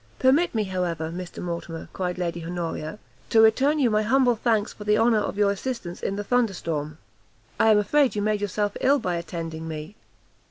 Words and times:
"Permit 0.17 0.55
me 0.55 0.63
however, 0.63 1.11
Mr 1.11 1.43
Mortimer," 1.43 1.87
cried 1.93 2.17
Lady 2.17 2.43
Honoria, 2.43 2.97
"to 3.29 3.39
return 3.39 3.77
you 3.77 3.91
my 3.91 4.01
humble 4.01 4.35
thanks 4.35 4.73
for 4.73 4.83
the 4.83 4.97
honour 4.97 5.19
of 5.19 5.37
your 5.37 5.51
assistance 5.51 6.01
in 6.01 6.15
the 6.15 6.23
thunder 6.23 6.55
storm! 6.55 6.97
I 7.59 7.69
am 7.69 7.77
afraid 7.77 8.15
you 8.15 8.23
made 8.23 8.41
yourself 8.41 8.75
ill 8.81 8.97
by 8.97 9.17
attending 9.17 9.67
me!" 9.67 9.95